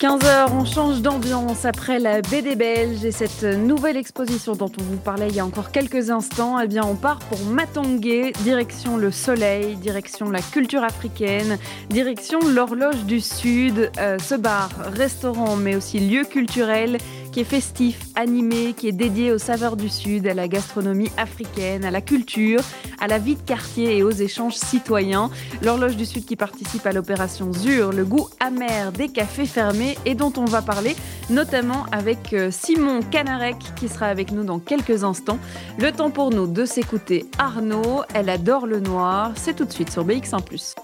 [0.00, 4.96] 15h, on change d'ambiance après la BD belge et cette nouvelle exposition dont on vous
[4.96, 6.58] parlait il y a encore quelques instants.
[6.58, 11.58] Eh bien, on part pour Matongué, direction le soleil, direction la culture africaine,
[11.90, 13.92] direction l'horloge du Sud.
[13.98, 16.98] Euh, ce bar, restaurant, mais aussi lieu culturel
[17.34, 21.84] qui est festif, animé, qui est dédié aux saveurs du Sud, à la gastronomie africaine,
[21.84, 22.60] à la culture,
[23.00, 25.30] à la vie de quartier et aux échanges citoyens.
[25.60, 30.14] L'horloge du Sud qui participe à l'opération ZUR, le goût amer des cafés fermés et
[30.14, 30.94] dont on va parler
[31.28, 35.40] notamment avec euh, Simon Canarek qui sera avec nous dans quelques instants.
[35.76, 39.90] Le temps pour nous de s'écouter Arnaud, elle adore le noir, c'est tout de suite
[39.90, 40.38] sur BX1⁇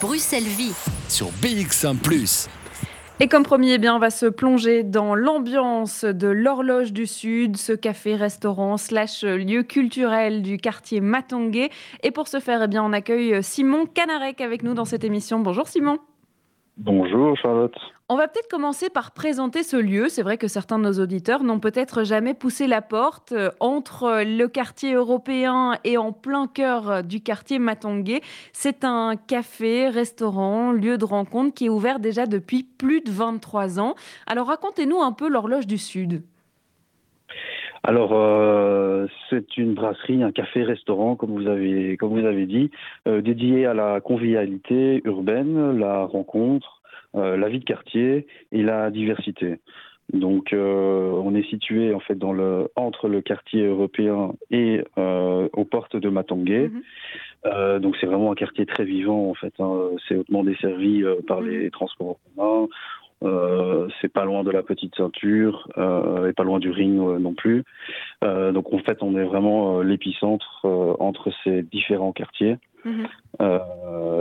[0.00, 0.74] Bruxelles Vie
[1.08, 1.96] sur BX1⁇
[3.18, 7.56] et comme promis, eh bien, on va se plonger dans l'ambiance de l'horloge du Sud,
[7.56, 11.70] ce café-restaurant slash lieu culturel du quartier Matongué.
[12.02, 15.40] Et pour ce faire, eh bien, on accueille Simon Canarek avec nous dans cette émission.
[15.40, 15.98] Bonjour Simon.
[16.76, 17.76] Bonjour Charlotte.
[18.08, 20.08] On va peut-être commencer par présenter ce lieu.
[20.08, 24.22] C'est vrai que certains de nos auditeurs n'ont peut-être jamais poussé la porte euh, entre
[24.24, 28.20] le quartier européen et en plein cœur du quartier Matongué.
[28.52, 33.80] C'est un café, restaurant, lieu de rencontre qui est ouvert déjà depuis plus de 23
[33.80, 33.96] ans.
[34.28, 36.22] Alors racontez-nous un peu l'horloge du Sud.
[37.88, 42.72] Alors, euh, c'est une brasserie, un café-restaurant, comme vous avez, comme vous avez dit,
[43.06, 46.75] euh, dédié à la convivialité urbaine, la rencontre, euh,
[47.16, 49.56] la vie de quartier et la diversité.
[50.12, 55.96] Donc, on est situé en fait dans le entre le quartier européen et aux portes
[55.96, 56.68] de Matongué.
[56.68, 57.80] Mhm.
[57.80, 59.54] donc, c'est vraiment un quartier très vivant en fait.
[59.58, 59.90] Hein.
[60.06, 61.48] C'est hautement desservi par mhm.
[61.48, 62.68] les transports en commun.
[63.22, 67.18] Euh, c'est pas loin de la petite ceinture euh, et pas loin du ring euh,
[67.18, 67.64] non plus.
[68.22, 70.66] Euh, donc en fait, on est vraiment l'épicentre
[70.98, 72.56] entre ces différents quartiers.
[72.84, 73.08] Mhm.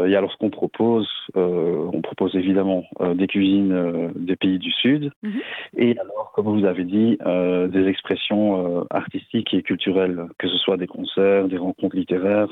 [0.07, 2.83] et alors ce qu'on propose, on propose évidemment
[3.13, 5.11] des cuisines des pays du Sud.
[5.21, 5.41] Mhm.
[5.77, 10.87] Et alors, comme vous avez dit, des expressions artistiques et culturelles, que ce soit des
[10.87, 12.51] concerts, des rencontres littéraires,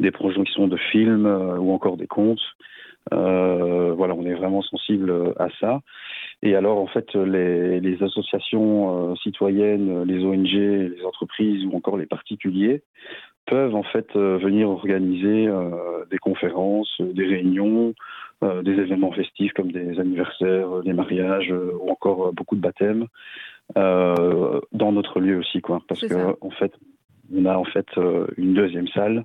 [0.00, 1.26] des projections de films
[1.58, 2.42] ou encore des contes.
[3.12, 5.80] Euh, voilà, on est vraiment sensible à ça.
[6.42, 11.96] Et alors, en fait, les, les associations euh, citoyennes, les ONG, les entreprises ou encore
[11.96, 12.82] les particuliers
[13.46, 15.48] peuvent en fait euh, venir organiser
[16.10, 17.94] des conférences, des réunions,
[18.42, 23.06] des événements festifs comme des anniversaires, des mariages ou encore beaucoup de baptêmes
[23.74, 25.80] dans notre lieu aussi, quoi.
[25.88, 26.72] Parce que en fait,
[27.34, 27.86] on a en fait
[28.36, 29.24] une deuxième salle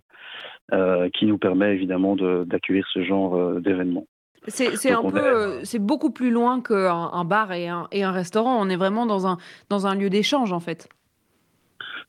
[1.13, 4.05] qui nous permet évidemment d'accueillir ce genre euh, d'événements.
[4.47, 8.11] C'est un peu, euh, c'est beaucoup plus loin qu'un un bar et un, et un,
[8.11, 8.57] restaurant.
[8.59, 9.37] On est vraiment dans un,
[9.69, 10.87] dans un lieu d'échange en fait.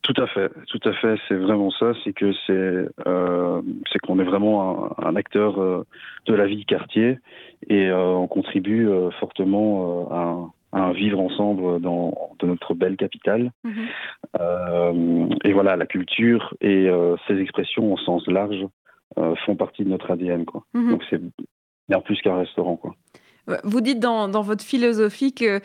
[0.03, 1.17] Tout à fait, tout à fait.
[1.29, 1.93] C'est vraiment ça.
[2.03, 3.61] C'est que c'est, euh,
[3.93, 5.85] c'est qu'on est vraiment un, un acteur
[6.27, 7.19] de la vie du quartier
[7.69, 8.89] et on contribue
[9.19, 13.53] fortement à, à vivre ensemble dans, notre belle capitale.
[13.65, 13.73] Mhm.
[14.41, 18.67] Euh, et voilà, la culture et euh, ses expressions au sens large
[19.19, 20.45] euh, font partie de notre ADN.
[20.45, 20.65] Quoi.
[20.75, 20.91] Mhm.
[20.91, 21.21] Donc c'est
[21.89, 22.77] bien plus qu'un restaurant.
[22.77, 22.95] Quoi.
[23.65, 25.61] Vous dites dans, dans, votre philosophie que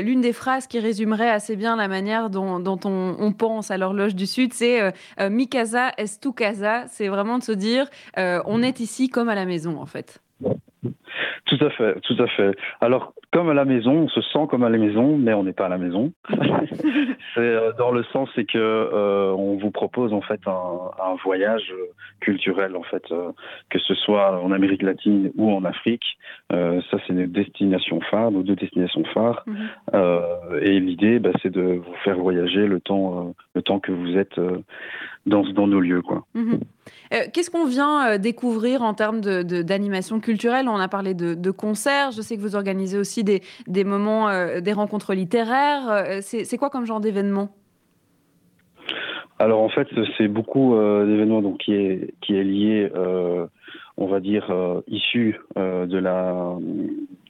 [0.00, 3.78] l'une des phrases qui résumerait assez bien la manière dont, dont on, on, pense à
[3.78, 6.86] l'horloge du Sud, c'est Mi casa est tu casa?
[6.88, 7.86] C'est vraiment de se dire
[8.16, 10.20] on est ici comme à la maison en fait.
[11.46, 12.56] Tout à fait, tout à fait.
[12.80, 15.52] Alors, comme à la maison, on se sent comme à la maison, mais on n'est
[15.52, 16.12] pas à la maison.
[17.34, 21.74] c'est euh, dans le sens, c'est que euh, on vous propose en fait un, voyage
[22.20, 23.32] culturel en fait, euh,
[23.70, 26.04] que ce soit en Amérique latine ou en Afrique.
[26.50, 29.44] ça, c'est une destination phare, nos deux destinations phares.
[29.46, 30.60] Mhm.
[30.62, 34.40] et l'idée, bah, c'est de vous faire voyager le temps, le temps que vous êtes
[35.26, 36.24] dans, dans nos lieux, quoi.
[36.34, 36.60] Mhm.
[37.32, 42.12] Qu'est-ce qu'on vient découvrir en termes d'animation culturelle On a parlé de, concerts.
[42.12, 45.90] Je sais que vous organisez aussi des, moments, euh, des rencontres littéraires.
[45.90, 47.48] Euh, c'est quoi comme genre d'événement?
[49.40, 52.92] Alors en fait, c'est beaucoup euh, d'événements qui est qui lié,
[53.96, 54.54] on va dire,
[54.86, 56.56] issu de la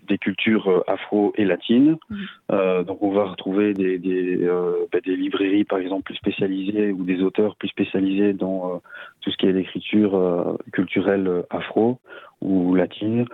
[0.09, 1.97] des cultures afro et latines.
[2.11, 2.85] Mmh.
[2.85, 4.49] donc on va retrouver des des,
[4.93, 8.81] bah, des, librairies par exemple plus spécialisées ou des auteurs plus spécialisés dans
[9.21, 11.99] tout ce qui est l'écriture culturelle afro
[12.41, 13.27] ou latine.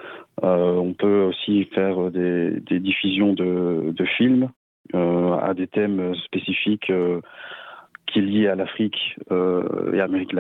[0.42, 4.50] Euh, on peut aussi faire des, des diffusions de, de films
[4.94, 7.20] euh, à des thèmes spécifiques euh,
[8.06, 10.34] qui est lié à l'Afrique et à l'Amérique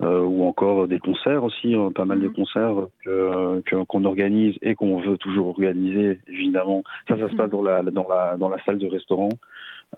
[0.00, 0.24] latine.
[0.24, 2.34] ou encore des concerts aussi, pas mal de mhm.
[2.34, 2.74] concerts
[3.88, 6.82] qu'on organise et qu'on veut toujours organiser, évidemment.
[7.08, 9.30] Ça, ça se passe dans la, dans la, dans la salle de restaurant.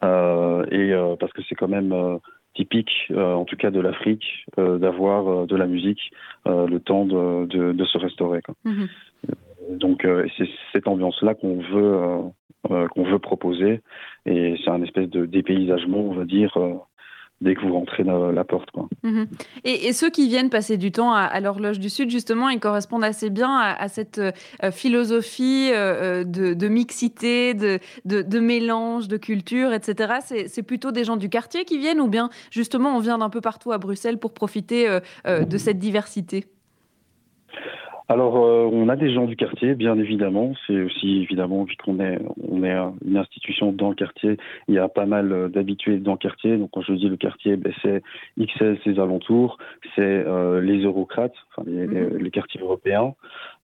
[0.03, 2.19] et parce que c'est quand même
[2.55, 6.13] typique, en tout cas de l'Afrique, d'avoir de la musique
[6.47, 8.43] le temps de, de, se restaurer.
[8.43, 8.55] Quoi.
[8.65, 8.89] Mhm.
[9.79, 10.07] Donc
[10.37, 12.33] c'est cette ambiance-là qu'on veut
[12.71, 13.81] euh, qu'on veut proposer.
[14.25, 16.75] Et c'est un espèce de dépaysagement, on va dire, euh,
[17.43, 18.71] dès que vous rentrez dans la porte.
[18.71, 18.89] Quoi.
[19.03, 19.27] Mhm.
[19.65, 23.31] Et, ceux qui viennent passer du temps à, l'horloge du Sud, justement, ils correspondent assez
[23.31, 30.15] bien à, cette euh, philosophie de, mixité, de, mélange, de culture, etc.
[30.47, 33.41] C'est plutôt des gens du quartier qui viennent ou bien justement on vient d'un peu
[33.41, 36.47] partout à Bruxelles pour profiter de cette diversité?
[38.09, 40.53] Alors, euh, on a des gens du quartier, bien évidemment.
[40.67, 42.19] C'est aussi évidemment, vu qu'on est,
[42.49, 44.37] on est une institution dans le quartier,
[44.69, 46.57] il y a pas mal euh, d'habitués dans le quartier.
[46.57, 48.03] Donc, quand je dis le quartier, ben, c'est
[48.39, 49.59] XL, ses alentours,
[49.95, 52.31] c'est euh, les eurocrates, enfin, les, mhm.
[52.31, 53.15] quartiers européens.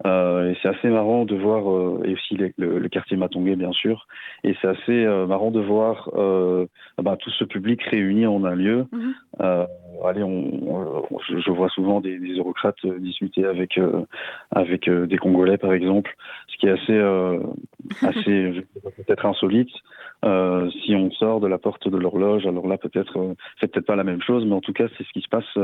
[0.06, 1.64] Et c'est assez marrant de voir,
[2.06, 4.08] et aussi le, quartier Matongué, bien sûr.
[4.44, 8.86] Et c'est assez marrant de voir ben, tout ce public réuni en un lieu.
[8.92, 9.14] Mhm.
[10.06, 13.80] allez, on, je, vois souvent des, des eurocrates discuter avec
[14.52, 16.16] avec euh, des Congolais par exemple,
[16.48, 17.40] ce qui est assez, euh,
[18.02, 18.64] assez
[18.98, 19.72] peut-être insolite.
[20.26, 23.96] Euh, si on sort de la porte de l'horloge, alors là peut-être c'est peut-être pas
[23.96, 25.58] la même chose, mais en tout cas c'est ce qui se passe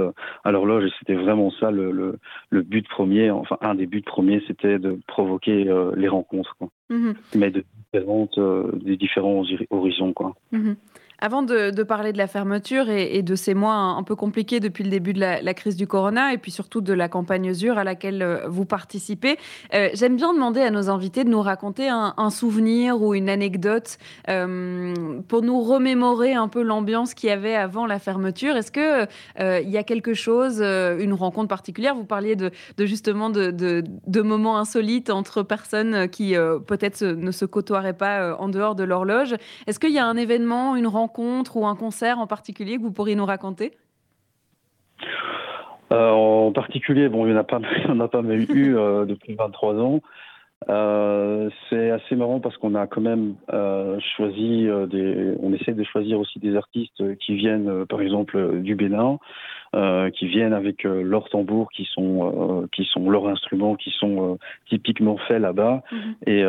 [0.44, 2.20] à l'horloge et c'était vraiment ça le,
[2.52, 5.66] le, but premier, enfin un des buts premiers, c'était de provoquer
[5.96, 6.70] les rencontres, quoi.
[6.90, 7.16] Mm-hmm.
[7.36, 8.40] mais de différentes,
[8.84, 10.36] des différents horizons, quoi.
[10.52, 10.76] Mm-hmm.
[11.24, 14.90] Avant de, parler de la fermeture et, de ces mois un, peu compliqués depuis le
[14.90, 18.22] début de la, crise du corona et puis surtout de la campagne ZUR à laquelle
[18.22, 19.38] euh, vous participez,
[19.74, 24.00] euh, j'aime bien demander à nos invités de nous raconter un, souvenir ou une anecdote
[24.28, 28.58] euh, pour nous remémorer un peu l'ambiance qu'il y avait avant la fermeture.
[28.58, 29.08] Est-ce qu'il
[29.40, 31.96] il y a quelque chose, une rencontre particulière?
[31.96, 36.36] Vous parliez de, justement de, de, moments insolites entre personnes qui
[36.68, 39.36] peut-être ne se côtoieraient pas en dehors de l'horloge.
[39.68, 42.92] Est-ce qu'il y a un événement, une rencontre ou un concert en particulier que vous
[42.92, 43.74] pourriez nous raconter?
[45.92, 49.76] Euh, En particulier, bon, il n'y en a pas, a pas eu euh, depuis 23
[49.76, 50.02] ans.
[50.70, 53.36] Euh, c'est assez marrant parce qu'on a quand même
[54.16, 55.36] choisi des.
[55.42, 59.20] On essaie de choisir aussi des artistes qui viennent, par exemple, du Bénin,
[60.16, 64.38] qui viennent avec leurs tambours, qui sont qui sont leurs instruments, qui sont
[64.70, 66.16] typiquement faits là-bas, mhm.
[66.28, 66.44] et,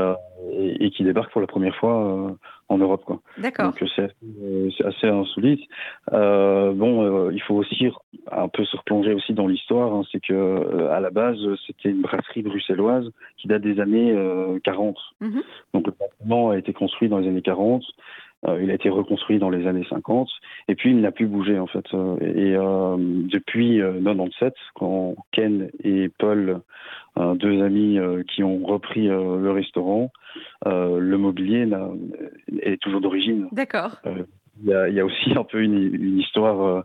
[0.81, 2.37] et, qui débarquent pour la première fois
[2.69, 3.05] en Europe.
[3.39, 3.67] D'accord.
[3.67, 5.61] Donc c'est assez insolite.
[6.13, 7.89] Euh, bon, euh, il faut aussi
[8.31, 9.93] un peu se replonger aussi dans l'histoire.
[9.93, 10.03] Hein.
[10.11, 14.15] c'est que euh, à la base, c'était une brasserie bruxelloise qui date des années
[14.65, 14.97] 40.
[15.21, 15.43] Mhm.
[15.75, 17.83] Donc le bâtiment a été construit dans les années 40.
[18.61, 20.29] Il a été reconstruit dans les années 50
[20.69, 21.85] et puis il n'a plus bougé en fait.
[22.21, 26.61] Et depuis 97, quand Ken et Paul,
[27.17, 27.99] deux amis
[28.29, 30.11] qui ont repris le restaurant,
[30.67, 31.69] le mobilier
[32.61, 33.49] est toujours d'origine.
[33.53, 34.01] D'accord.
[34.63, 36.85] Il y, a, aussi un peu une, histoire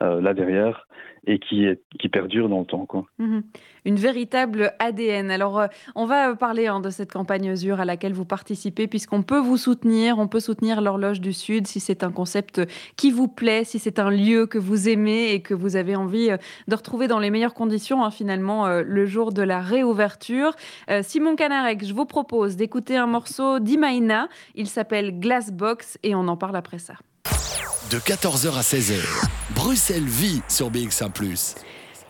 [0.00, 0.86] là derrière
[1.26, 2.86] et qui, est, qui perdure dans le temps.
[2.86, 3.04] Quoi.
[3.18, 3.42] Mhm.
[3.84, 5.30] Une véritable ADN.
[5.30, 9.22] Alors, euh, on va parler hein, de cette campagne ZUR à laquelle vous participez, puisqu'on
[9.22, 12.60] peut vous soutenir, on peut soutenir l'horloge du Sud si c'est un concept
[12.96, 16.30] qui vous plaît, si c'est un lieu que vous aimez et que vous avez envie
[16.30, 16.36] euh,
[16.68, 20.54] de retrouver dans les meilleures conditions, hein, finalement, euh, le jour de la réouverture.
[21.02, 24.28] Simon Canarek, je vous propose d'écouter un morceau d'Imaina.
[24.54, 26.94] Il s'appelle Glassbox et on en parle après ça
[27.90, 29.00] de 14h à 16h.
[29.54, 31.10] Bruxelles vit sur BX1⁇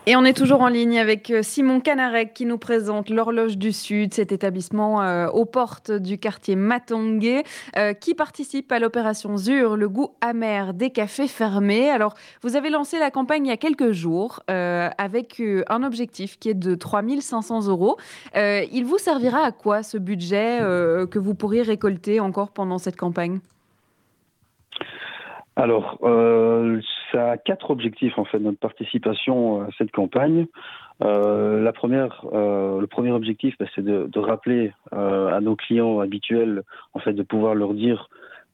[0.07, 3.71] et on est toujours en ligne avec euh, Simon Canarek qui nous présente l'Horloge du
[3.71, 7.43] Sud, cet établissement euh, aux portes du quartier Matongué,
[7.77, 11.89] euh, qui participe à l'opération ZUR, le goût amer des cafés fermés.
[11.89, 16.49] Alors, vous avez lancé la campagne il y a quelques jours avec un objectif qui
[16.49, 17.97] est de 3500 euros.
[18.35, 23.39] il vous servira à quoi ce budget que vous pourriez récolter encore pendant cette campagne?
[25.55, 26.79] Alors, euh,
[27.11, 30.47] ça a quatre objectifs en fait notre participation à cette campagne.
[31.03, 35.55] Euh, la première, euh, le premier objectif, bah, c'est de, de, rappeler euh, à nos
[35.55, 36.61] clients habituels,
[36.93, 38.07] en fait, de pouvoir leur dire,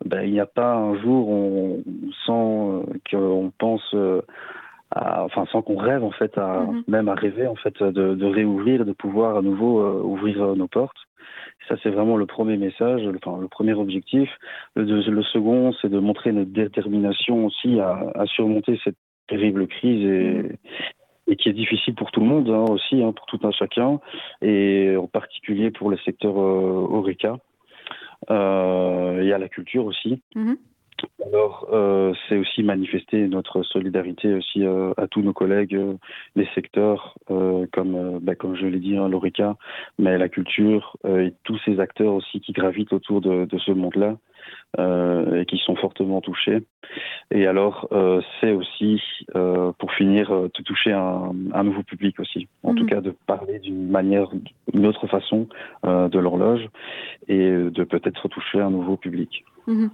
[0.05, 1.83] bah, il n'y a pas un jour on,
[2.25, 3.93] sans euh, qu'on pense,
[4.91, 6.84] à, enfin, sans qu'on rêve en fait, à, mm-hmm.
[6.88, 10.98] même à rêver en fait, de, de réouvrir, de pouvoir à nouveau ouvrir nos portes.
[11.67, 14.29] Ça, c'est vraiment le premier message, le, enfin, le premier objectif.
[14.75, 18.96] Le, le second, c'est de montrer notre détermination aussi à, à surmonter cette
[19.27, 20.51] terrible crise et,
[21.27, 24.00] et, qui est difficile pour tout le monde hein, aussi, hein, pour tout un chacun,
[24.41, 27.38] et en particulier pour le secteur euh, Oreca.
[28.32, 30.24] Euh, et à la culture aussi.
[30.36, 30.56] Mm-hmm.
[31.25, 35.95] Alors, euh, c'est aussi manifester notre solidarité aussi euh, à tous nos collègues, euh,
[36.35, 39.57] les secteurs comme, bah, comme je l'ai dit, hein, l'ORECA,
[39.99, 44.17] mais la culture et tous ces acteurs aussi qui gravitent autour de, de ce monde-là
[44.77, 46.63] et qui sont fortement touchés.
[47.31, 47.89] Et alors,
[48.39, 49.01] c'est aussi,
[49.33, 52.47] pour finir, de toucher un, un, nouveau public aussi.
[52.63, 52.89] En tout mhm.
[52.89, 54.29] cas, de parler d'une manière,
[54.74, 55.47] d'une autre façon
[55.83, 56.67] de l'horloge
[57.27, 59.43] et de peut-être toucher un nouveau public.
[59.67, 59.89] Mhm.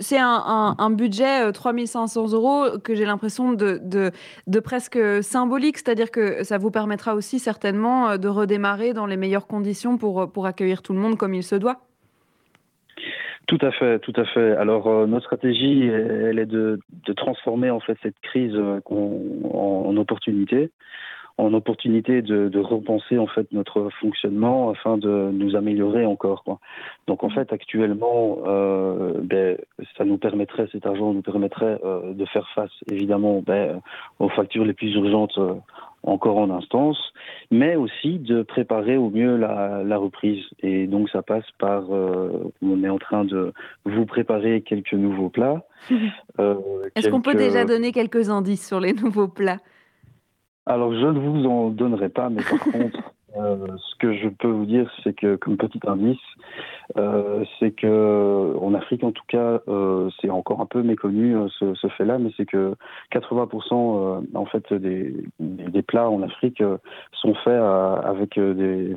[0.00, 6.42] C'est un, budget 3500 euh, euros que j'ai l'impression de, de, presque symbolique, c'est-à-dire que
[6.42, 10.46] ça vous permettra aussi certainement euh, de redémarrer dans les meilleures conditions pour, euh, pour
[10.46, 11.80] accueillir tout le monde comme il se doit.
[13.46, 14.56] Tout à fait, tout à fait.
[14.56, 16.80] Alors notre stratégie, elle est de,
[17.16, 20.70] transformer en fait cette crise en opportunité
[21.38, 26.44] en opportunité de, de, repenser en fait notre fonctionnement afin de nous améliorer encore.
[26.44, 26.58] Quoi.
[27.06, 29.58] Donc en fait actuellement, euh, ben,
[29.98, 33.82] ça nous permettrait, cet argent nous permettrait euh, de faire face évidemment ben,
[34.18, 35.54] aux factures les plus urgentes euh,
[36.02, 36.98] encore en instance,
[37.50, 40.42] mais aussi de préparer au mieux la, la reprise.
[40.62, 43.52] Et donc ça passe par, euh, on est en train de
[43.84, 45.66] vous préparer quelques nouveaux plats.
[46.94, 49.58] Est-ce qu'on peut déjà donner quelques indices sur les nouveaux plats?
[50.66, 52.98] Alors, je ne vous en donnerai pas, mais par contre,
[53.36, 56.18] euh, ce que je peux vous dire, c'est que, comme petit indice,
[56.96, 61.74] euh, c'est que en Afrique, en tout cas, euh, c'est encore un peu méconnu ce,
[61.74, 62.74] ce fait-là, mais c'est que
[63.12, 66.62] 80% en fait des, des, plats en Afrique
[67.12, 68.94] sont faits avec des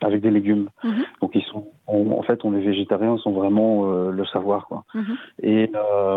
[0.00, 0.68] avec des légumes.
[0.82, 1.04] Mhm.
[1.20, 4.84] Donc ils sont, en fait, on les végétariens sont vraiment le savoir, quoi.
[4.94, 5.16] Mhm.
[5.42, 5.70] Et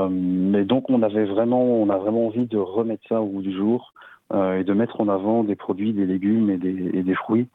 [0.10, 3.54] mais donc on avait vraiment, on a vraiment envie de remettre ça au bout du
[3.54, 3.94] jour.
[4.34, 7.48] Euh, et de mettre en avant des produits, des légumes et des, et des fruits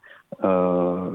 [0.43, 1.11] euh,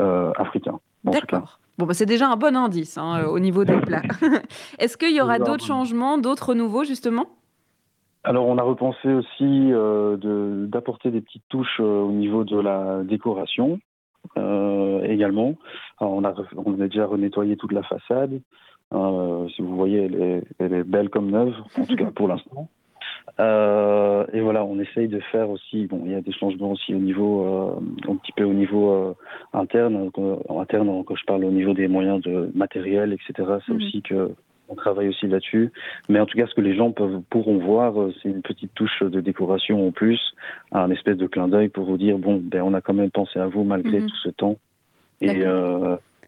[0.00, 0.80] euh, africains.
[1.04, 1.58] D'accord.
[1.76, 4.00] Bon, bah, c'est déjà un bon indice hein, au niveau des plats.
[4.78, 7.26] Est-ce qu'il y aura d'autres changements, d'autres nouveaux justement?
[8.24, 10.16] Alors, on a repensé aussi euh,
[10.66, 13.80] d'apporter des petites touches au niveau de la décoration
[14.38, 15.54] euh, également.
[16.00, 18.40] on, a, on a déjà renettoyé toute la façade.
[18.90, 22.70] si vous voyez, elle est, elle est, belle comme neuve, en tout cas pour l'instant.
[23.40, 25.86] Euh, et voilà, on essaye de faire aussi.
[25.86, 28.92] Bon, il y a des changements aussi au niveau, euh, un petit peu au niveau
[28.92, 29.14] euh,
[29.52, 30.10] interne.
[30.16, 33.48] En interne, quand je parle au niveau des moyens de matériel, etc.
[33.66, 33.76] C'est mhm.
[33.76, 34.30] aussi que
[34.70, 35.72] on travaille aussi là-dessus.
[36.10, 39.02] Mais en tout cas, ce que les gens peuvent, pourront voir, c'est une petite touche
[39.02, 40.20] de décoration en plus,
[40.72, 43.38] un espèce de clin d'œil pour vous dire bon, ben, on a quand même pensé
[43.38, 44.08] à vous malgré mhm.
[44.08, 44.58] tout ce temps.
[45.20, 45.44] Et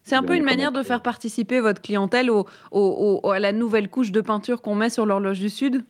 [0.02, 3.88] c'est un peu une manière de faire participer votre clientèle au, au, à la nouvelle
[3.90, 5.84] couche de peinture qu'on met sur l'horloge du Sud?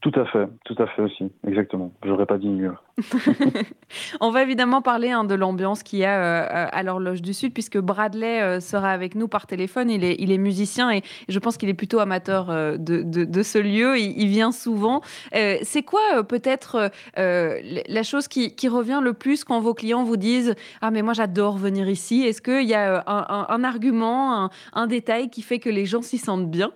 [0.00, 1.92] Tout à fait, tout à fait aussi, exactement.
[2.04, 2.72] J'aurais pas dit mieux.
[4.20, 7.52] On va évidemment parler hein, de l'ambiance qu'il y a euh, à l'horloge du Sud,
[7.52, 9.90] puisque Bradley euh, sera avec nous par téléphone.
[9.90, 13.42] Il est, il est musicien et je pense qu'il est plutôt amateur euh, de, de,
[13.42, 13.98] ce lieu.
[13.98, 15.00] Il, vient souvent.
[15.32, 20.54] C'est quoi peut-être la chose qui, qui, revient le plus quand vos clients vous disent
[20.80, 24.86] Ah, mais moi j'adore venir ici Est-ce qu'il y a un, un, argument, un, un
[24.86, 26.70] détail qui fait que les gens s'y sentent bien?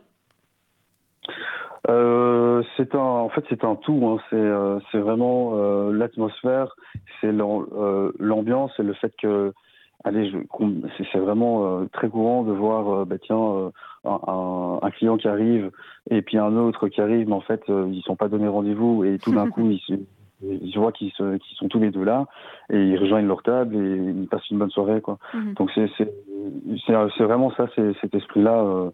[2.52, 4.00] Euh, c'est un, en fait, c'est un tout.
[4.04, 4.18] Hein.
[4.30, 6.74] C'est, euh, c'est vraiment euh, l'atmosphère,
[7.20, 9.52] c'est l'ambiance et le fait que,
[10.04, 10.32] allez,
[11.12, 13.70] c'est, vraiment très courant de voir, bah, tiens,
[14.04, 15.70] un, un, client qui arrive
[16.10, 19.18] et puis un autre qui arrive, mais en fait, ils sont pas donné rendez-vous et
[19.18, 22.26] tout d'un coup, ils se, voient qu'ils, se, qu'ils sont tous les deux là
[22.70, 25.18] et ils rejoignent leur table et ils passent une bonne soirée, quoi.
[25.34, 25.54] Mhm.
[25.54, 26.12] Donc c'est, c'est,
[26.86, 28.90] c'est, c'est vraiment ça, c'est cet esprit-là.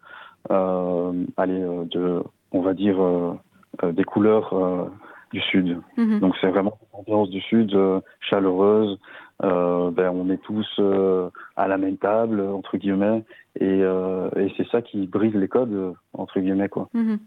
[0.50, 1.61] allez,
[1.91, 2.23] de
[2.53, 3.33] on va dire, euh,
[3.83, 4.85] des couleurs euh,
[5.33, 5.81] du Sud.
[5.97, 6.21] Mhm.
[6.21, 7.77] Donc c'est vraiment une ambiance du Sud
[8.21, 8.99] chaleureuse.
[9.41, 10.81] ben, on est tous
[11.57, 13.25] à la même table, entre guillemets,
[13.61, 16.69] et, et c'est ça qui brise les codes, entre guillemets.
[16.69, 16.89] Quoi.
[16.95, 17.19] Mhm.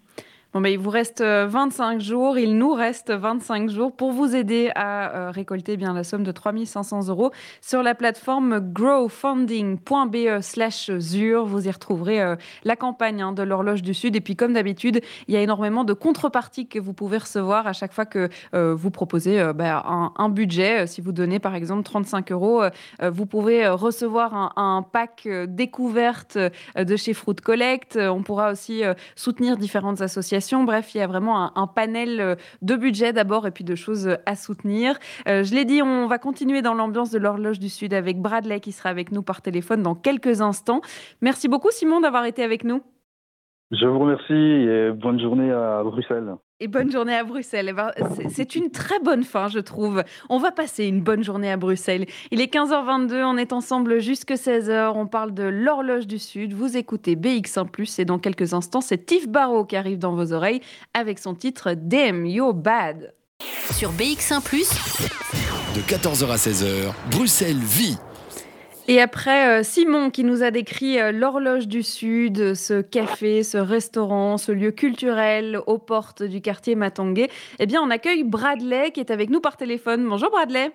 [0.54, 4.70] Bon, ben, il vous reste 25 jours, il nous reste 25 jours pour vous aider
[4.76, 7.32] à récolter bien la somme de 3500 euros
[7.62, 11.46] sur la plateforme growfunding.be slash ZUR.
[11.46, 14.18] Vous y retrouverez la campagne hein, de l'horloge du Sud.
[14.18, 17.72] Et puis, comme d'habitude, il y a énormément de contreparties que vous pouvez recevoir à
[17.72, 19.82] chaque fois que vous proposez ben,
[20.18, 20.86] un, budget.
[20.86, 22.64] Si vous donnez, par exemple, 35 euros,
[23.02, 26.38] vous pouvez recevoir un, un pack découverte
[26.76, 27.98] de chez Fruit Collect.
[27.98, 28.82] On pourra aussi
[29.16, 33.52] soutenir différentes associations Bref, il y a vraiment un, panel euh, de budget d'abord et
[33.52, 34.98] puis de choses euh, à soutenir.
[35.28, 38.60] Euh, je l'ai dit, on va continuer dans l'ambiance de l'horloge du Sud avec Bradley
[38.60, 40.82] qui sera avec nous par téléphone dans quelques instants.
[41.22, 42.82] Merci beaucoup Simon d'avoir été avec nous.
[43.72, 46.36] Je vous remercie et bonne journée à Bruxelles.
[46.60, 47.68] Et bonne journée à Bruxelles.
[47.70, 47.92] Eh ben,
[48.30, 50.04] c'est une très bonne fin, je trouve.
[50.30, 52.06] On va passer une bonne journée à Bruxelles.
[52.32, 54.92] Il est 15h22, on est ensemble jusque 16h.
[54.96, 56.54] On parle de l'horloge du Sud.
[56.54, 60.60] Vous écoutez BX1 et dans quelques instants, c'est Tiff Barrow qui arrive dans vos oreilles
[60.94, 63.14] avec son titre Damn You're Bad.
[63.72, 64.42] Sur BX1
[65.76, 67.98] de 14h à 16h, Bruxelles vit.
[68.92, 73.58] Et après euh, Simon qui nous a décrit euh, l'horloge du Sud, ce café, ce
[73.58, 77.30] restaurant, ce lieu culturel aux portes du quartier Matongué,
[77.60, 80.06] eh bien on accueille Bradley qui est avec nous par téléphone.
[80.10, 80.74] Bonjour Bradley.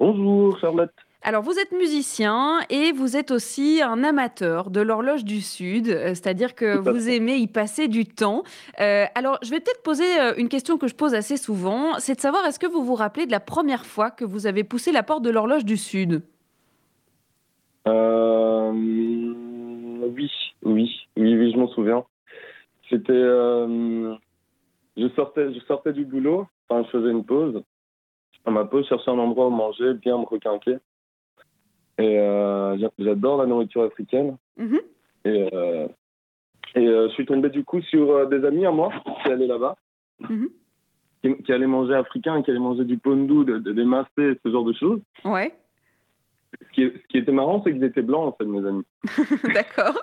[0.00, 0.90] Bonjour Charlotte.
[1.20, 6.14] Alors vous êtes musicien et vous êtes aussi un amateur de l'horloge du Sud, euh,
[6.14, 8.42] c'est-à-dire que vous aimez y passer du temps.
[8.78, 10.06] alors je vais peut-être poser
[10.38, 13.26] une question que je pose assez souvent, c'est de savoir est-ce que vous vous rappelez
[13.26, 16.22] de la première fois que vous avez poussé la porte de l'horloge du Sud?
[17.88, 20.30] Euh, oui,
[20.62, 22.04] oui, oui, oui, je m'en souviens.
[22.88, 24.14] C'était, euh,
[24.96, 27.62] je sortais, je sortais du boulot, enfin, je faisais une pause.
[28.44, 30.78] À ma pause, je cherchais un endroit où manger, bien me requinquer.
[31.98, 34.36] Et euh, j'adore la nourriture africaine.
[34.58, 34.80] Mm-hmm.
[35.24, 35.48] Et,
[36.74, 38.90] et je suis tombé du coup sur des amis à moi
[39.22, 39.76] qui allaient là-bas,
[40.22, 41.42] mm-hmm.
[41.42, 45.00] qui, allaient manger africain, qui allaient manger du pondou, des massés, ce genre de choses.
[45.24, 45.52] Ouais
[46.60, 46.68] ce
[47.08, 48.84] qui, était marrant, c'est qu'ils étaient blancs, en fait, mes amis.
[49.54, 50.00] D'accord.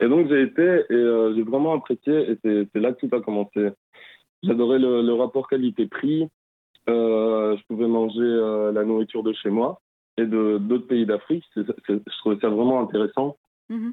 [0.00, 3.20] Et donc, j'ai été et euh, j'ai vraiment apprécié, et c'est là que tout a
[3.20, 3.70] commencé.
[4.42, 6.28] J'adorais le, rapport qualité-prix.
[6.88, 9.80] Euh, je pouvais manger euh, la nourriture de chez moi
[10.18, 11.44] et de d'autres pays d'Afrique.
[11.56, 13.38] Je trouvais ça vraiment intéressant.
[13.70, 13.92] Mm-hmm.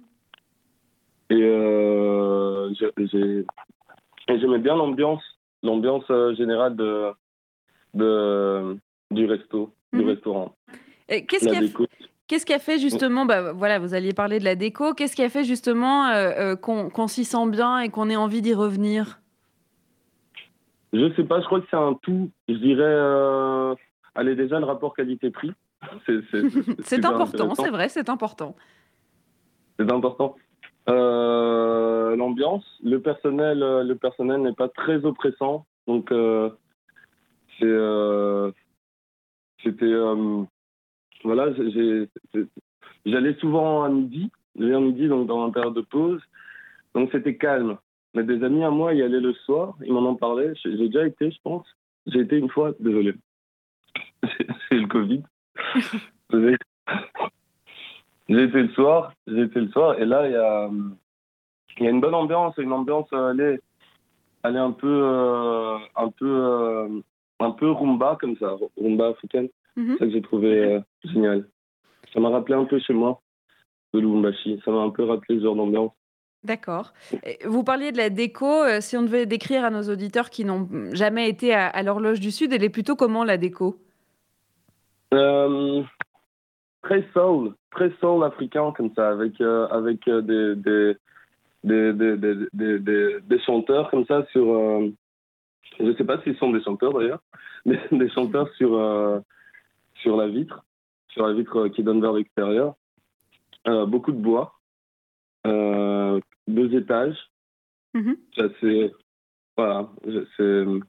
[4.27, 5.23] Et j'aimais bien l'ambiance,
[5.63, 7.11] l'ambiance générale de,
[7.93, 8.75] de,
[9.11, 10.09] du resto du mhm.
[10.09, 10.55] restaurant.
[11.07, 12.59] Qu'est-ce qui, a...
[12.59, 16.07] Fait justement, bah, voilà, vous alliez parler de la déco, qu'est-ce qui a fait justement
[16.07, 19.19] euh, euh, qu'on s'y sent bien et qu'on ait envie d'y revenir?
[20.93, 22.31] Je sais pas, je crois que c'est un tout.
[22.47, 23.75] Je dirais, euh,
[24.15, 25.51] allez déjà le rapport qualité-prix.
[26.83, 28.55] C'est important, c'est vrai, c'est important.
[29.79, 30.35] C'est important.
[30.87, 36.13] L'ambiance, le personnel, le personnel n'est pas très oppressant, donc
[37.59, 37.65] c'est
[39.63, 39.85] c'était.
[39.85, 40.43] Euh,
[41.23, 41.53] voilà,
[43.05, 46.21] j'allais souvent à midi, j'allais à midi donc dans période de pause.
[46.95, 47.77] Donc c'était calme.
[48.13, 50.51] Mais des amis à moi y allaient le soir, ils m'en ont parlé.
[50.63, 51.65] J'ai déjà été, je pense.
[52.07, 53.13] J'ai été une fois, désolé.
[54.69, 55.23] C'est le Covid.
[58.29, 60.69] j'ai été le soir, j'ai été le soir, et là il y a,
[61.83, 67.03] y a une bonne ambiance, une ambiance, elle est un peu, euh, un peu,
[67.41, 69.49] un peu rumba comme ça, rumba africaine.
[69.75, 69.93] Mhm.
[69.93, 71.47] C'est ça que j'ai trouvé euh, génial.
[72.13, 73.21] Ça m'a rappelé un peu chez moi,
[73.93, 74.61] de Lubumbashi.
[74.65, 75.91] Ça m'a un peu rappelé ce genre d'ambiance.
[76.43, 76.91] D'accord.
[77.45, 78.47] Vous parliez de la déco.
[78.47, 82.31] Euh, si on devait décrire à nos auditeurs qui n'ont jamais été à, l'horloge du
[82.31, 83.77] Sud, elle est plutôt comment la déco?
[85.13, 85.83] Euh,
[86.83, 90.95] Très soul, très soul africain comme ça, avec, avec des, des,
[91.63, 94.91] des, des, des, chanteurs comme ça sur,
[95.81, 97.21] je ne sais pas s'ils sont des chanteurs d'ailleurs,
[97.65, 99.19] mais des chanteurs sur, euh,
[99.95, 100.63] sur la vitre,
[101.09, 102.75] sur la vitre qui donne vers l'extérieur.
[103.67, 104.59] Euh, beaucoup de bois,
[105.45, 107.17] euh, deux étages.
[107.93, 108.13] Mm
[108.59, 108.91] C'est
[109.57, 110.79] voilà, je ne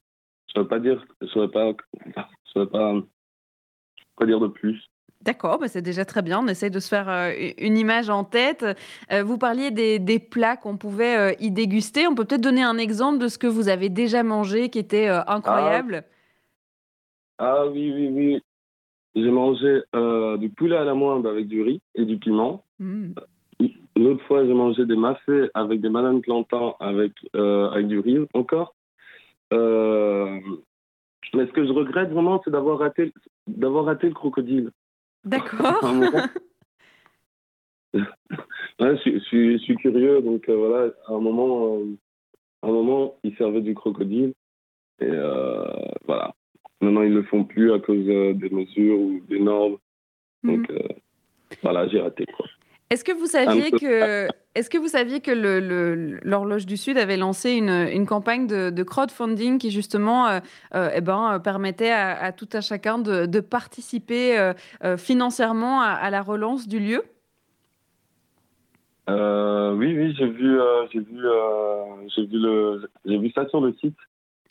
[0.46, 1.72] saurais pas dire, je saurais pas,
[2.04, 2.94] je saurais pas
[4.14, 4.88] quoi dire de plus.
[5.24, 6.40] D'accord, bah c'est déjà très bien.
[6.40, 8.66] On essaie de se faire euh, une image en tête.
[9.12, 12.08] Euh, vous parliez des, des plats qu'on pouvait euh, y déguster.
[12.08, 15.08] On peut peut-être donner un exemple de ce que vous avez déjà mangé qui était
[15.08, 16.04] incroyable?
[17.38, 17.58] Ah.
[17.60, 18.42] ah, oui, oui, oui.
[19.14, 19.82] J'ai mangé
[20.38, 22.64] du poulet à la moinde avec du riz et du piment.
[22.78, 23.12] Mmh.
[23.94, 28.26] Une autre fois, j'ai mangé des massés avec des bananes plantains avec, avec du riz
[28.32, 28.74] encore.
[29.50, 29.56] mais
[31.34, 33.12] ce que je regrette vraiment, c'est d'avoir raté,
[33.46, 34.70] d'avoir raté le crocodile.
[35.24, 35.82] D'accord.
[38.80, 41.96] je, suis, curieux, donc euh, voilà, à un moment, euh,
[42.62, 44.32] à un moment, ils servaient du crocodile,
[45.00, 45.64] et euh,
[46.06, 46.34] voilà.
[46.80, 49.76] Maintenant, ils ne le font plus à cause des mesures ou des normes.
[50.42, 50.88] Donc, mhm.
[51.62, 52.26] voilà, j'ai raté.
[52.26, 52.46] Quoi.
[52.90, 55.30] Est-ce que vous saviez que, est-ce que vous saviez que
[56.24, 60.40] l'horloge du Sud avait lancé une, campagne de, crowdfunding qui justement euh,
[60.74, 66.68] euh, eh ben, permettait à, tout un chacun de, participer euh, financièrement à, la relance
[66.68, 67.02] du lieu?
[69.08, 70.58] Oui, oui, j'ai vu,
[70.92, 71.20] j'ai vu,
[72.14, 73.96] j'ai vu le, j'ai vu ça sur le site.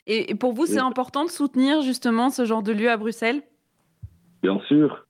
[0.06, 3.42] Et, pour vous, c'est important de soutenir justement ce genre de lieu à Bruxelles?
[4.42, 5.06] Bien sûr,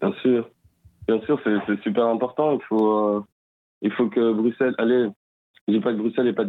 [0.00, 0.48] bien sûr.
[1.08, 2.52] Bien sûr, c'est super important.
[2.52, 3.24] Il faut, euh,
[3.82, 5.08] il faut que Bruxelles, allez,
[5.66, 6.46] je dis pas que Bruxelles n'est pas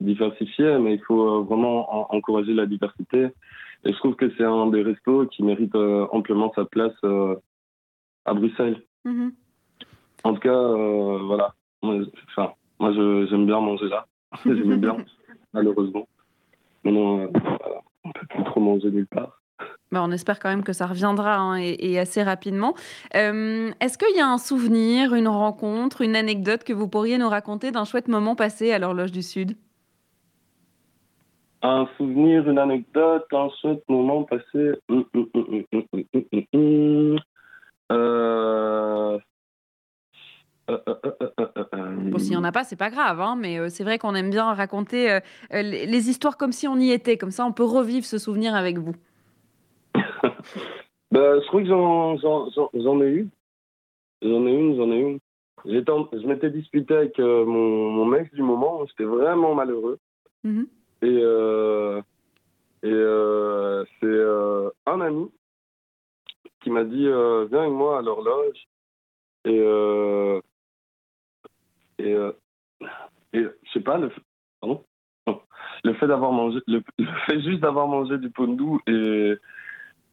[0.00, 3.28] diversifiée, mais il faut vraiment encourager la diversité.
[3.84, 6.94] Et je trouve que c'est un des restos qui mérite amplement sa place
[8.24, 8.82] à Bruxelles.
[9.04, 9.30] Mm-hmm.
[10.24, 10.62] En tout cas,
[11.24, 11.54] voilà.
[11.82, 14.06] Enfin, moi, j'aime bien manger là.
[14.46, 14.96] J'aime bien,
[15.52, 16.08] malheureusement.
[16.84, 19.41] Maintenant, voilà, on ne peut plus trop manger nulle part.
[19.90, 22.74] Bah, on espère quand même que ça reviendra hein, et, assez rapidement.
[23.14, 27.28] Euh, est-ce qu'il y a un souvenir, une rencontre, une anecdote que vous pourriez nous
[27.28, 29.56] raconter d'un chouette moment passé à l'horloge du Sud?
[31.60, 34.72] Un souvenir, une anecdote, un chouette moment passé.
[37.92, 39.18] Euh,
[40.70, 40.86] euh, euh,
[41.74, 44.14] euh, bon, s'il n'y en a pas, c'est pas grave, hein, mais c'est vrai qu'on
[44.14, 45.18] aime bien raconter
[45.50, 48.78] les histoires comme si on y était, comme ça on peut revivre ce souvenir avec
[48.78, 48.94] vous.
[51.10, 51.68] Bah, je crois que
[52.80, 53.28] j'en ai eu.
[54.22, 55.18] J'en ai une, j'en ai une.
[55.64, 59.98] Je m'étais disputé avec mon, mon, mec du moment, j'étais vraiment malheureux.
[60.44, 60.66] Mm-hmm.
[61.02, 61.18] Et,
[62.88, 64.22] et c'est
[64.86, 65.30] un ami
[66.60, 68.66] qui m'a dit Viens avec moi à l'horloge.
[69.44, 69.60] Et,
[72.02, 72.32] et, euh,
[73.32, 74.10] et je sais pas, le,
[74.60, 74.84] pardon
[75.84, 76.82] le fait d'avoir mangé, le,
[77.26, 79.34] fait juste d'avoir mangé du pondou et,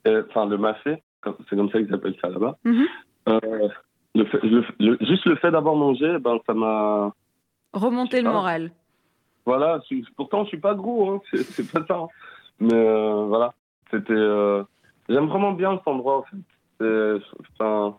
[0.05, 2.57] enfin le mafé, c'est comme ça qu'ils appellent ça là-bas.
[2.63, 2.85] Mhm.
[3.29, 3.69] Euh,
[4.15, 4.39] le fait,
[5.01, 7.13] juste le fait d'avoir mangé, ben ça m'a
[7.73, 8.71] remonté le moral.
[9.45, 9.81] Voilà,
[10.15, 11.97] pourtant je suis pas gros, hein, c'est pas ça.
[11.97, 12.07] Hein.
[12.59, 13.53] Mais euh, voilà,
[13.91, 14.13] c'était.
[15.07, 17.21] J'aime vraiment bien cet endroit en fait.
[17.59, 17.97] Enfin,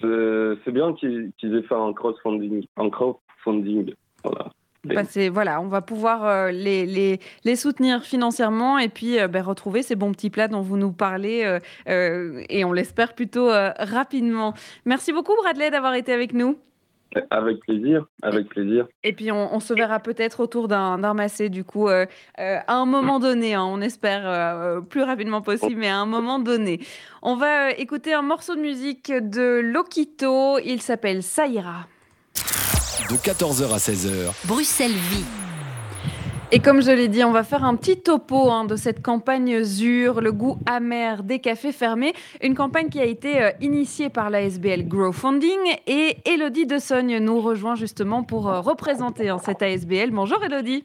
[0.00, 2.66] c'est bien qu'ils aient fait un crowdfunding.
[2.76, 3.94] Un crowdfunding.
[4.24, 4.50] Voilà.
[4.84, 9.42] Bah, voilà, on va pouvoir euh, les, les, les, soutenir financièrement et puis euh, bah,
[9.42, 14.54] retrouver ces bons petits plats dont vous nous parlez euh, et on l'espère plutôt rapidement.
[14.86, 16.58] Merci beaucoup Bradley d'avoir été avec nous.
[17.30, 18.86] Avec plaisir, avec plaisir.
[19.02, 22.06] Et puis on, se verra peut-être autour d'un massé du coup à
[22.68, 26.80] un moment donné, hein, on espère plus rapidement possible, mais à un moment donné.
[27.20, 31.86] On va écouter un morceau de musique de Lokito, il s'appelle Saïra
[33.10, 34.32] de 14h à 16h.
[34.44, 35.24] Bruxelles vit.
[36.52, 39.64] Et comme je l'ai dit, on va faire un petit topo hein, de cette campagne
[39.64, 42.12] ZUR, le goût amer des cafés fermés.
[42.40, 45.58] Une campagne qui a été euh, initiée par la SBL Grow Funding.
[45.88, 50.10] Et Elodie de Sogne nous rejoint justement pour euh, représenter hein, cette ASBL.
[50.12, 50.84] Bonjour Elodie.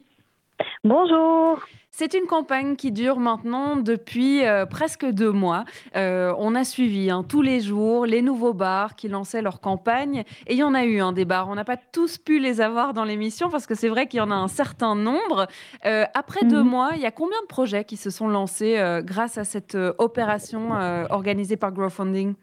[0.84, 1.60] Bonjour.
[1.98, 5.64] C'est une campagne qui dure maintenant depuis euh, presque deux mois.
[5.96, 10.26] Euh, on a suivi hein, tous les jours les nouveaux bars qui lançaient leur campagne.
[10.46, 11.48] Et il y en a eu un des bars.
[11.48, 14.22] On n'a pas tous pu les avoir dans l'émission parce que c'est vrai qu'il y
[14.22, 15.48] en a un certain nombre.
[15.86, 16.70] Euh, après deux mhm.
[16.70, 20.72] mois, il y a combien de projets qui se sont lancés grâce à cette opération
[21.10, 22.36] organisée par Growfunding?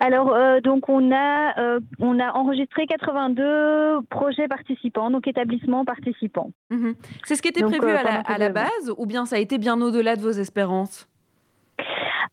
[0.00, 6.50] Alors, euh, donc on a, euh, on a enregistré 82 projets participants, donc établissements participants.
[6.70, 6.94] Mhm.
[7.24, 9.80] C'est ce qui était prévu euh, à, la, base, ou bien ça a été bien
[9.80, 11.08] au-delà de vos espérances?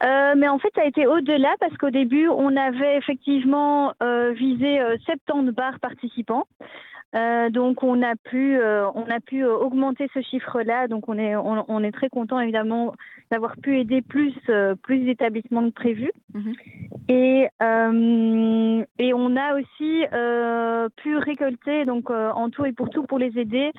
[0.02, 3.94] Mais en fait, ça a été au-delà parce qu'au début, on avait effectivement
[4.32, 6.46] visé 70 bars participants.
[7.16, 10.88] Euh, donc on a pu euh, on a pu euh, augmenter ce chiffre-là.
[10.88, 12.94] Donc on est on, est très content évidemment
[13.32, 14.34] d'avoir pu aider plus
[14.84, 16.12] plus d'établissements que prévu.
[16.34, 16.54] Mhm.
[17.08, 17.48] Et
[19.00, 20.06] et on a aussi
[20.98, 23.72] pu récolter donc en tout et pour tout pour les aider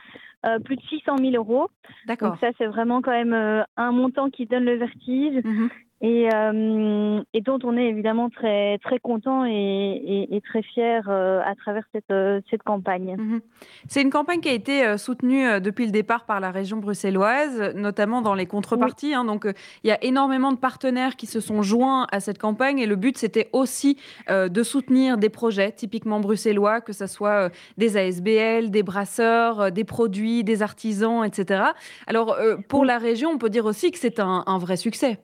[0.64, 1.68] plus de 600 000 euros.
[2.06, 2.30] D'accord.
[2.30, 5.44] Donc ça c'est vraiment quand même un montant qui donne le vertige.
[5.44, 5.70] Mhm
[6.02, 11.42] et, euh, et, dont on est évidemment très, très content et, et, très fier euh,
[11.44, 13.16] à travers cette, euh, cette campagne.
[13.18, 13.40] Mhm.
[13.86, 18.22] C'est une campagne qui a été soutenue depuis le départ par la région bruxelloise, notamment
[18.22, 19.12] dans les contreparties.
[19.12, 19.46] Hein, donc
[19.84, 22.96] il y a énormément de partenaires qui se sont joints à cette campagne et le
[22.96, 28.82] but c'était aussi de soutenir des projets typiquement bruxellois, que ce soit des ASBL, des
[28.82, 31.64] brasseurs, des produits, des artisans, etc.
[32.06, 32.36] Alors
[32.68, 35.18] pour la région, on peut dire aussi que c'est un, un vrai succès.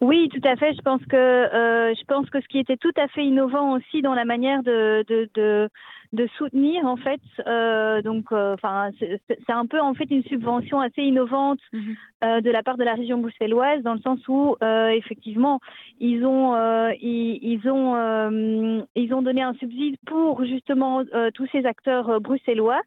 [0.00, 0.74] Oui, tout à fait.
[0.74, 4.02] Je pense que euh, je pense que ce qui était tout à fait innovant aussi
[4.02, 5.68] dans la manière de de, de,
[6.12, 10.80] de soutenir en fait, euh, donc euh, enfin c'est un peu en fait une subvention
[10.80, 11.60] assez innovante
[12.24, 15.60] euh, de la part de la région bruxelloise dans le sens où effectivement
[16.00, 16.54] ils ont
[17.00, 21.02] ils, ils, ont ils ont donné un subside pour justement
[21.34, 22.80] tous ces acteurs bruxellois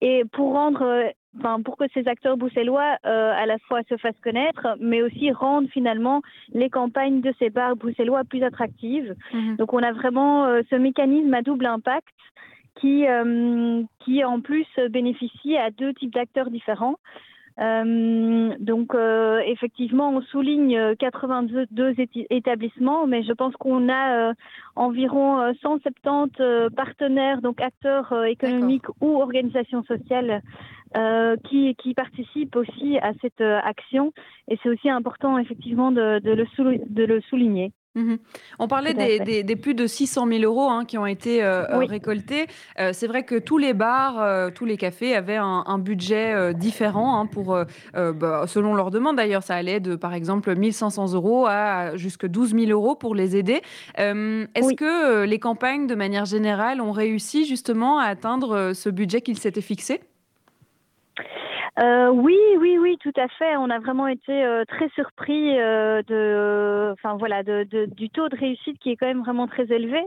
[0.00, 4.20] et pour rendre Enfin, pour que ces acteurs bruxellois euh, à la fois se fassent
[4.22, 9.14] connaître, mais aussi rendent finalement les campagnes de ces bars bruxellois plus attractives.
[9.32, 9.56] Mhm.
[9.56, 12.08] Donc on a vraiment euh, ce mécanisme à double impact
[12.80, 16.96] qui, euh, qui en plus bénéficie à deux types d'acteurs différents.
[17.58, 18.94] donc
[19.46, 21.94] effectivement, on souligne 82
[22.30, 24.32] établissements, mais je pense qu'on a
[24.76, 30.40] environ 170 partenaires, donc acteurs économiques ou organisations sociales
[30.96, 34.12] euh, qui, qui participent aussi à cette euh, action.
[34.50, 36.46] Et c'est aussi important, effectivement, de, de, le,
[36.88, 37.72] de le souligner.
[37.94, 38.18] Mhm.
[38.58, 42.46] On parlait des, des, plus de 600 000 euros hein, qui ont été euh, récoltés.
[42.92, 47.58] c'est vrai que tous les bars, tous les cafés avaient un, budget différent hein, pour,
[47.94, 49.16] bah, selon leur demande.
[49.16, 53.36] D'ailleurs, ça allait de, par exemple, 1500 euros à jusque 12 000 euros pour les
[53.36, 53.62] aider.
[53.96, 59.38] Est-ce que les campagnes, de manière générale, ont réussi justement à atteindre ce budget qu'ils
[59.38, 60.00] s'étaient fixé
[61.78, 63.56] euh, oui, oui, oui, tout à fait.
[63.56, 68.36] On a vraiment été euh, très surpris euh, de, enfin voilà, de, du taux de
[68.36, 70.00] réussite qui est quand même vraiment très élevé.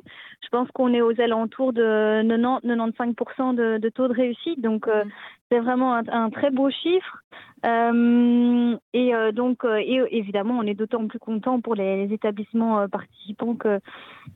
[0.43, 5.09] Je pense qu'on est aux alentours de 90-95% de, de, taux de réussite, donc mmh.
[5.51, 7.17] C'est vraiment un, très beau chiffre.
[7.63, 13.53] Euh, et euh, donc, euh, évidemment, on est d'autant plus content pour les, établissements participants
[13.53, 13.79] que,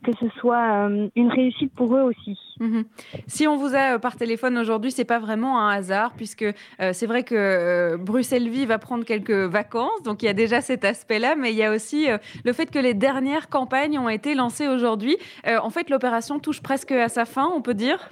[0.04, 2.38] que ce soit une réussite pour eux aussi.
[2.60, 2.84] Mhm.
[3.26, 6.46] Si on vous a par téléphone aujourd'hui, c'est pas vraiment un hasard, puisque
[6.78, 10.84] c'est vrai que Bruxelles Vie va prendre quelques vacances, donc il y a déjà cet
[10.84, 12.06] aspect-là, mais il y a aussi
[12.44, 15.16] le fait que les dernières campagnes ont été lancées aujourd'hui.
[15.46, 18.10] en fait, l'opération touche presque à sa fin, on peut dire?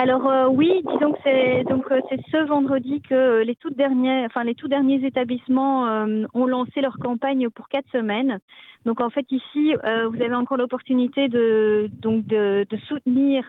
[0.00, 3.76] Alors euh, oui, disons que c'est donc euh, c'est ce vendredi que euh, les toutes
[3.76, 5.84] dernières, enfin les tout derniers établissements
[6.32, 8.38] ont lancé leur campagne pour quatre semaines.
[8.86, 13.44] Donc en fait ici, vous avez encore l'opportunité de donc de, soutenir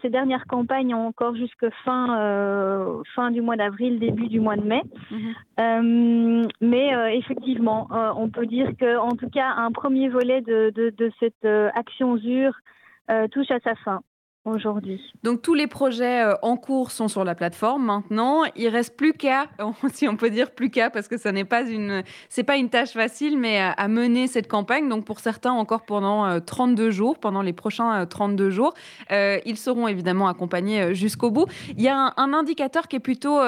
[0.00, 4.82] ces dernières campagnes encore jusque fin fin du mois d'avril, début du mois de mai.
[5.10, 6.48] Mhm.
[6.62, 11.12] mais effectivement, on peut dire que en tout cas un premier volet de, de, de
[11.20, 11.44] cette
[11.74, 12.54] action ZUR
[13.30, 14.00] touche à sa fin
[14.44, 15.00] aujourd'hui.
[15.22, 18.42] Donc tous les projets euh, en cours sont sur la plateforme maintenant.
[18.56, 19.46] Il reste plus qu'à,
[19.92, 22.68] si on peut dire plus qu'à, parce que ça n'est pas une, c'est pas une
[22.68, 24.88] tâche facile, mais à, mener cette campagne.
[24.88, 28.74] Donc pour certains encore pendant 32 euh, jours, pendant les prochains 32 euh, jours,
[29.10, 31.46] ils seront évidemment accompagnés jusqu'au bout.
[31.76, 33.38] Il y a un, indicateur qui est plutôt,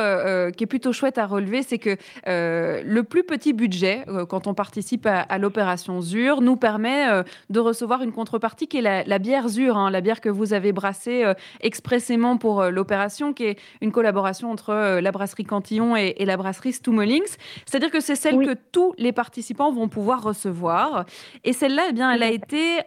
[0.57, 5.07] qui est plutôt chouette à relever, c'est que le plus petit budget quand on participe
[5.07, 7.07] à, l'opération ZUR nous permet
[7.51, 10.73] de recevoir une contrepartie qui est la, bière ZUR, hein, la bière que vous avez
[10.73, 15.97] brassé euh, expressément pour euh, l'opération, qui est une collaboration entre euh, la brasserie Cantillon
[15.97, 17.37] et, la brasserie Stummelings.
[17.65, 21.05] C'est-à-dire que c'est celle que tous les participants vont pouvoir recevoir.
[21.45, 22.81] Et celle-là, eh bien, elle a été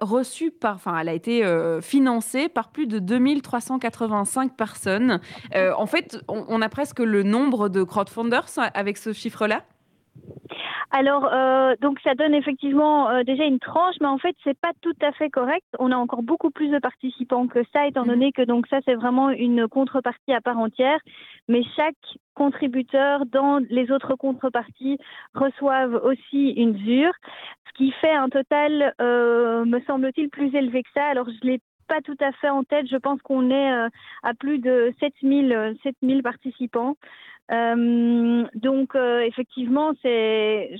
[0.00, 1.42] reçue par, enfin, elle a été
[1.82, 5.20] financée par plus de 2385 personnes.
[5.54, 9.64] en fait, on, a presque le nombre de crowdfunders avec ce chiffre-là.
[10.90, 14.72] Alors, euh, donc ça donne effectivement euh, déjà une tranche, mais en fait, c'est pas
[14.80, 15.66] tout à fait correct.
[15.78, 18.08] On a encore beaucoup plus de participants que ça, étant mhm.
[18.08, 20.98] donné que donc ça, c'est vraiment une contrepartie à part entière.
[21.48, 21.94] Mais chaque
[22.34, 24.98] contributeur dans les autres contreparties
[25.34, 27.12] reçoivent aussi une ZUR,
[27.66, 31.04] ce qui fait un total, euh, me semble-t-il, plus élevé que ça.
[31.04, 32.86] Alors, je l'ai pas tout à fait en tête.
[32.90, 33.88] Je pense qu'on est
[34.22, 36.96] à plus de 7000, 7000 participants.
[37.50, 40.70] Euh, donc euh, effectivement, c'est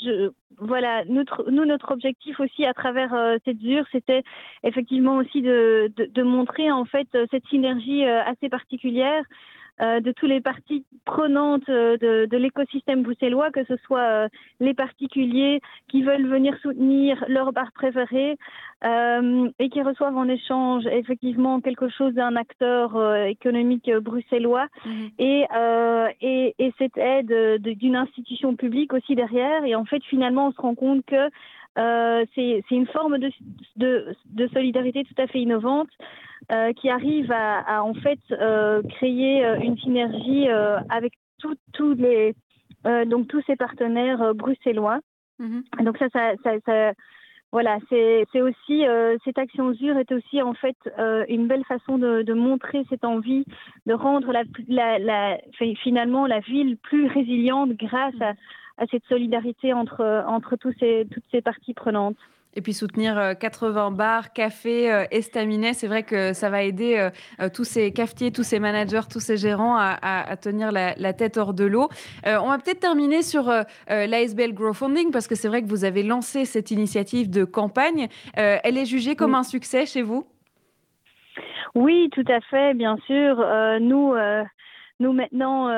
[0.59, 4.23] voilà notre nous notre objectif aussi à travers euh, cette ZUR, c'était
[4.65, 9.25] effectivement aussi de, de, de, montrer en fait cette synergie assez particulière
[9.81, 14.29] euh, de toutes les parties prenantes euh, de, de l'écosystème bruxellois, que ce soit euh,
[14.59, 18.37] les particuliers qui veulent venir soutenir leur bar préféré
[18.85, 25.11] et qui reçoivent en échange effectivement quelque chose d'un acteur économique bruxellois mhm.
[25.19, 25.47] et,
[26.21, 29.65] et, et, cette aide d'une institution publique aussi derrière.
[29.65, 31.29] Et en fait, finalement, on se rend compte que
[32.35, 33.31] c'est une forme de,
[33.77, 35.89] de, de, solidarité tout à fait innovante
[36.51, 40.49] euh, qui arrive à, en fait euh, créer euh, une synergie
[40.89, 42.35] avec tous les
[43.07, 45.01] donc tous ces partenaires bruxellois.
[45.39, 45.63] Mhm.
[45.83, 46.93] Donc ça, ça, ça,
[47.53, 48.85] voilà, c'est aussi
[49.25, 50.77] cette action ZUR est aussi en fait
[51.29, 53.45] une belle façon de, de, montrer cette envie
[53.87, 55.39] de rendre la, la, la,
[55.83, 58.33] finalement la ville plus résiliente grâce à,
[58.79, 62.17] à cette solidarité entre entre tous ces, toutes ces parties prenantes.
[62.59, 67.11] Et puis soutenir 80 euh, bars, cafés, euh, estaminets, c'est vrai que ça va aider
[67.41, 71.55] euh, tous ces cafetiers, tous ces managers, tous ces gérants à, tenir la, tête hors
[71.55, 71.89] de l'eau.
[72.27, 73.53] on va peut-être terminer sur
[73.89, 78.09] l'ASBL Funding parce que c'est vrai que vous avez lancé cette initiative de campagne.
[78.35, 80.27] elle est jugée comme un succès chez vous?
[81.75, 83.37] Oui, tout à fait, bien sûr.
[83.81, 84.15] nous,
[85.01, 85.69] nous maintenant,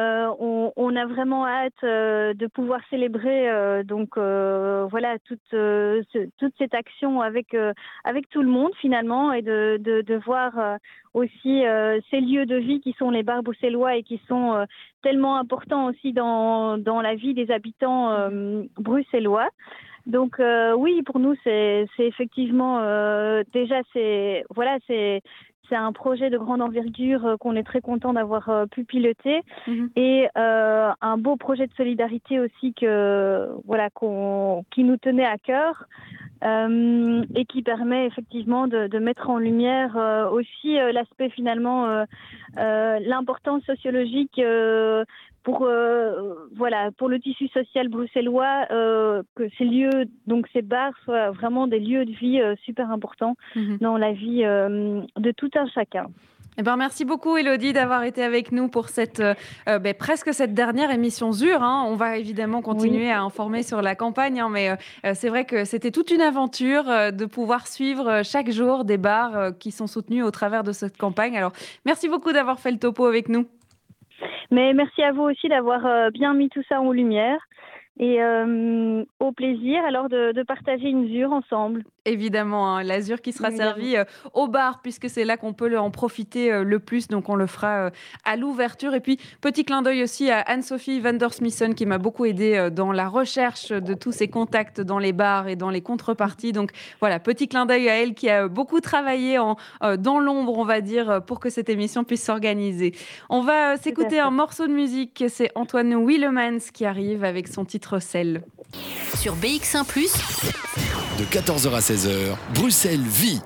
[0.40, 5.40] on, on, a vraiment hâte de pouvoir célébrer donc voilà toute
[6.38, 7.54] toute cette action avec
[8.04, 10.78] avec tout le monde finalement et de de, voir
[11.12, 11.62] aussi
[12.10, 14.64] ces lieux de vie qui sont les bars bruxellois et qui sont
[15.02, 18.30] tellement importants aussi dans dans la vie des habitants
[18.78, 19.50] bruxellois.
[20.06, 25.22] Donc euh, oui, pour nous, c'est effectivement euh, déjà c'est voilà c'est
[25.70, 29.90] c'est un projet de grande envergure euh, qu'on est très content d'avoir pu piloter mhm.
[29.96, 35.86] et un beau projet de solidarité aussi que voilà qu'on qui nous tenait à cœur
[36.42, 39.96] et qui permet effectivement de, de mettre en lumière
[40.32, 42.04] aussi l'aspect finalement
[42.56, 44.40] l'importance sociologique
[45.42, 50.92] pour euh, voilà pour le tissu social bruxellois euh, que ces lieux donc ces bars
[51.04, 53.78] soient vraiment des lieux de vie euh, super importants mhm.
[53.78, 56.06] dans la vie de tout un chacun.
[56.58, 59.22] Eh ben, merci beaucoup, Elodie, d'avoir été avec nous pour cette,
[59.66, 61.62] ben, presque cette dernière émission ZUR.
[61.62, 61.84] Hein.
[61.86, 64.70] On va évidemment continuer à informer sur la campagne, hein, mais
[65.14, 69.70] c'est vrai que c'était toute une aventure de pouvoir suivre chaque jour des bars qui
[69.70, 71.36] sont soutenus au travers de cette campagne.
[71.36, 71.52] Alors,
[71.86, 73.46] merci beaucoup d'avoir fait le topo avec nous.
[74.50, 77.40] Mais merci à vous aussi d'avoir euh, bien mis tout ça en lumière.
[77.98, 81.84] Et euh, au plaisir alors de, partager une zure ensemble.
[82.06, 85.90] Évidemment, hein, l'azur qui sera servi euh, au bar, puisque c'est là qu'on peut en
[85.90, 87.08] profiter euh, le plus.
[87.08, 87.90] Donc, on le fera euh,
[88.24, 88.94] à l'ouverture.
[88.94, 93.08] Et puis, petit clin d'œil aussi à Anne-Sophie Vandersmissen, qui m'a beaucoup aidé dans la
[93.08, 96.52] recherche de tous ces contacts dans les bars et dans les contreparties.
[96.52, 99.56] Donc, voilà, petit clin d'œil à elle qui a beaucoup travaillé en,
[99.98, 102.94] dans l'ombre, on va dire, pour que cette émission puisse s'organiser.
[103.28, 105.24] On va s'écouter un morceau de musique.
[105.28, 108.42] C'est Antoine Willemans qui arrive avec son titre Celle.
[109.14, 109.84] Sur BX1⁇
[111.20, 111.99] de 14h à 16h,
[112.54, 113.40] Bruxelles vit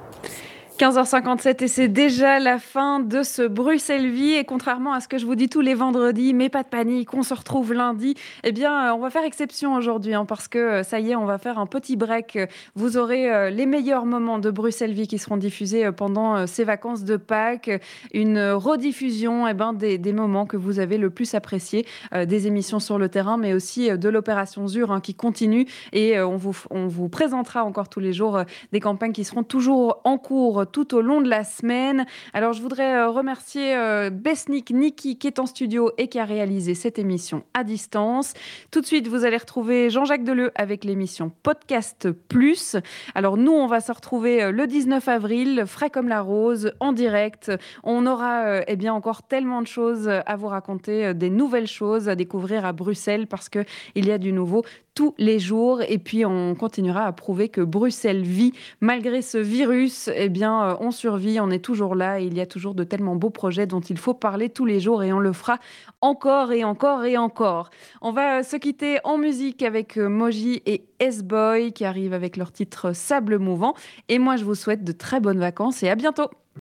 [0.77, 4.33] 15h57 et c'est déjà la fin de ce Bruxelles Vie.
[4.33, 7.15] Et contrairement à ce que je vous dis tous les vendredis, mais pas de panique,
[7.15, 10.59] on se retrouve lundi, eh bien euh, on va faire exception aujourd'hui hein, parce que
[10.59, 12.41] euh, ça y est, on va faire un petit break.
[12.75, 17.05] Vous aurez euh, les meilleurs moments de Bruxelles Vie qui seront diffusés pendant ces vacances
[17.05, 17.71] de Pâques,
[18.13, 22.99] une rediffusion eh ben, des, moments que vous avez le plus appréciés, des émissions sur
[22.99, 25.67] le terrain, mais aussi de l'opération ZUR hein, qui continue.
[25.93, 30.01] Et on, vous, on vous présentera encore tous les jours des campagnes qui seront toujours
[30.05, 32.07] en cours tout au long de la semaine.
[32.33, 36.25] Alors, je voudrais euh, remercier euh, Besnik Niki qui est en studio et qui a
[36.25, 38.35] réalisé cette émission à distance.
[38.71, 42.77] Tout de suite, vous allez retrouver Jean-Jacques Deleu avec l'émission Podcast Plus.
[43.15, 46.93] Alors, nous, on va se retrouver euh, le 19 avril, frais comme la rose, en
[46.93, 47.53] direct.
[47.83, 52.15] On aura eh bien encore tellement de choses à vous raconter, des nouvelles choses à
[52.15, 55.83] découvrir à Bruxelles parce qu'il y a du nouveau tous les jours.
[55.89, 60.09] Et puis, on continuera à prouver que Bruxelles vit malgré ce virus.
[60.15, 62.85] Eh bien, euh, on survit, on est toujours là et il y a toujours de
[62.85, 65.59] tellement beaux projets dont il faut parler tous les jours et on le fera
[66.01, 67.71] encore et encore et encore.
[68.01, 72.53] On va se quitter en musique avec euh, Moji et S-Boy qui arrivent avec leur
[72.53, 73.75] titre Sable mouvant.
[74.09, 76.31] Et moi, je vous souhaite de très bonnes vacances et à bientôt.